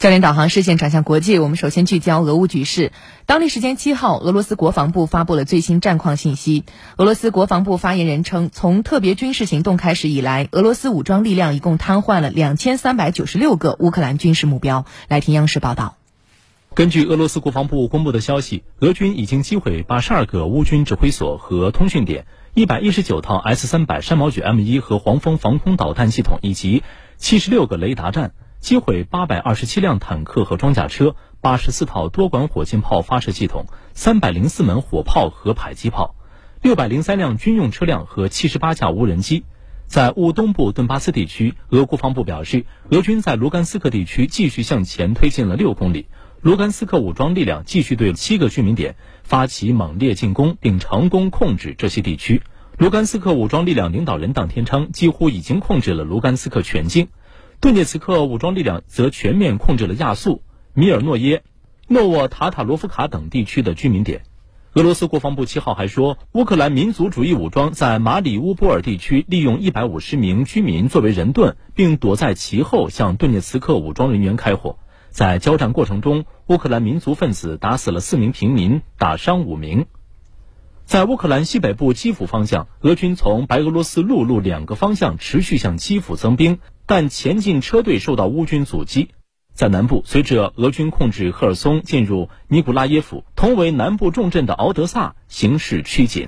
[0.00, 2.90] 焦点导航视线转向国际，我们首先聚焦俄乌局势。
[3.26, 6.64] 当地时间七号，俄罗斯国防部发布了最新战况信息。
[6.96, 14.86] 俄罗斯国防部发言人称，从特别军事行动开始以来，俄罗斯武装力量一共瘫痪了两千三百九十六个乌克兰军事目标。
[15.06, 15.98] 来听央视报道。
[16.72, 22.24] 根据俄罗斯国防部公布的消息，俄军已经击毁八十二个乌军指挥所和通讯点，
[22.54, 26.82] 一百一十九套 S 三百山毛榉 M 一和黄蜂防空导弹系统，以及
[27.18, 28.32] 七十六个雷达站。
[28.60, 33.64] 击毁八百二十七辆坦克和装甲车，八十四套多管火箭炮发射系统，
[33.94, 36.14] 三百零四门火炮和迫击炮，
[36.60, 39.44] 六百零三辆军用车辆和七十八架无人机。
[39.86, 46.06] 在乌东部顿巴斯地区，俄国防部表示，俄军在卢甘斯克地区继续向前推进了六公里。
[46.42, 52.42] 卢甘斯克武装力量继续对七个居民点发起猛烈进攻，并成功控制这些地区。
[52.76, 57.08] 卢甘斯克武装力量领导人当天称，几乎已经控制了卢甘斯克全境。
[57.60, 60.42] 顿涅茨克武装力量则全面控制了亚速、
[60.72, 61.42] 米尔诺耶、
[61.88, 64.22] 诺沃塔塔罗夫卡等地区的居民点。
[64.72, 74.78] 俄罗斯国防部七号还说，乌克兰民族主义武装在马里乌波尔地区利用一百五十名居民作为人盾，并躲在其后向顿涅茨克武装人员开火。
[75.10, 79.84] 在交战过程中，乌克兰民族分子打死了四名平民，打伤五名。
[80.90, 89.10] 在乌克兰西北部基辅方向，俄军从白俄罗斯陆路两个方向持续向基辅增兵，但前进车队受到乌军阻击。
[89.54, 96.26] 在南部，随着俄军控制赫尔松，进入尼古拉耶夫，同为南部重镇的敖德萨形势趋紧。